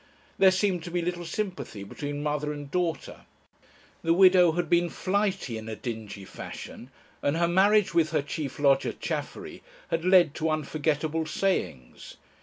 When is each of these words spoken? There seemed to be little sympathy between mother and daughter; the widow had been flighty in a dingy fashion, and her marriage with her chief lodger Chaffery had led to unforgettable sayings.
There 0.39 0.49
seemed 0.49 0.83
to 0.85 0.89
be 0.89 1.03
little 1.03 1.25
sympathy 1.25 1.83
between 1.83 2.23
mother 2.23 2.51
and 2.51 2.71
daughter; 2.71 3.21
the 4.01 4.15
widow 4.15 4.53
had 4.53 4.67
been 4.67 4.89
flighty 4.89 5.59
in 5.59 5.69
a 5.69 5.75
dingy 5.75 6.25
fashion, 6.25 6.89
and 7.21 7.37
her 7.37 7.47
marriage 7.47 7.93
with 7.93 8.09
her 8.09 8.23
chief 8.23 8.57
lodger 8.57 8.93
Chaffery 8.93 9.61
had 9.89 10.03
led 10.03 10.33
to 10.33 10.49
unforgettable 10.49 11.27
sayings. 11.27 12.15